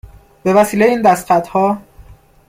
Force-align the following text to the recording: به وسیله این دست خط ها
به 0.43 0.53
وسیله 0.53 0.85
این 0.85 1.01
دست 1.01 1.25
خط 1.27 1.47
ها 1.47 1.77